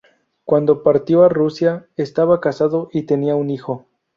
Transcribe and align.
Cuando 0.45 0.81
partió 0.81 1.23
a 1.23 1.29
Rusia 1.29 1.87
estaba 1.95 2.41
casado 2.41 2.89
y 2.91 3.03
tenía 3.03 3.35
un 3.35 3.51
hijo. 3.51 3.85